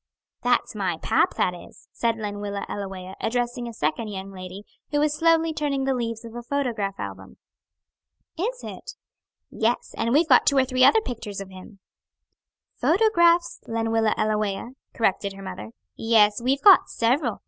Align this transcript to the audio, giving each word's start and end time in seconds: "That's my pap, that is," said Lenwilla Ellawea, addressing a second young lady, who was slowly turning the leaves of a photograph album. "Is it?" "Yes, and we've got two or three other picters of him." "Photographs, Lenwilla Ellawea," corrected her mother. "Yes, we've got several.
"That's 0.41 0.73
my 0.73 0.97
pap, 0.97 1.35
that 1.35 1.53
is," 1.53 1.87
said 1.91 2.15
Lenwilla 2.17 2.65
Ellawea, 2.67 3.13
addressing 3.21 3.67
a 3.67 3.71
second 3.75 4.07
young 4.07 4.31
lady, 4.31 4.63
who 4.89 4.99
was 4.99 5.13
slowly 5.15 5.53
turning 5.53 5.83
the 5.83 5.93
leaves 5.93 6.25
of 6.25 6.33
a 6.33 6.41
photograph 6.41 6.99
album. 6.99 7.37
"Is 8.35 8.63
it?" 8.63 8.93
"Yes, 9.51 9.93
and 9.95 10.11
we've 10.11 10.27
got 10.27 10.47
two 10.47 10.57
or 10.57 10.65
three 10.65 10.83
other 10.83 11.01
picters 11.01 11.39
of 11.39 11.51
him." 11.51 11.81
"Photographs, 12.77 13.59
Lenwilla 13.67 14.15
Ellawea," 14.17 14.69
corrected 14.95 15.33
her 15.33 15.43
mother. 15.43 15.69
"Yes, 15.95 16.41
we've 16.41 16.63
got 16.63 16.89
several. 16.89 17.37